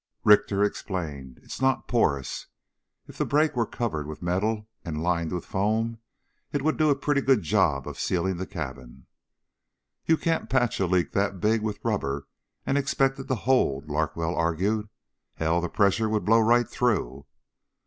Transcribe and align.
Richter 0.23 0.63
explained, 0.63 1.39
"It's 1.43 1.61
not 1.61 1.87
porous. 1.87 2.47
If 3.07 3.19
the 3.19 3.23
break 3.23 3.55
were 3.55 3.67
covered 3.67 4.07
with 4.07 4.23
metal 4.23 4.67
and 4.83 5.03
lined 5.03 5.31
with 5.31 5.43
the 5.43 5.49
foam, 5.49 5.99
it 6.51 6.63
would 6.63 6.77
do 6.77 6.89
a 6.89 6.95
pretty 6.95 7.21
good 7.21 7.43
job 7.43 7.87
of 7.87 7.99
sealing 7.99 8.37
the 8.37 8.47
cabin." 8.47 9.05
"You 10.07 10.17
can't 10.17 10.49
patch 10.49 10.79
a 10.79 10.87
leak 10.87 11.11
that 11.11 11.39
big 11.39 11.61
with 11.61 11.85
rubber 11.85 12.25
and 12.65 12.79
expect 12.79 13.19
it 13.19 13.27
to 13.27 13.35
hold," 13.35 13.89
Larkwell 13.91 14.33
argued. 14.35 14.89
"Hell, 15.35 15.61
the 15.61 15.69
pressure 15.69 16.09
would 16.09 16.25
blow 16.25 16.39
right 16.39 16.67
through." 16.67 17.27